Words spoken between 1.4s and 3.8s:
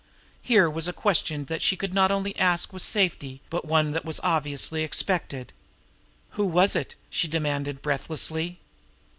that she could not only ask with safety, but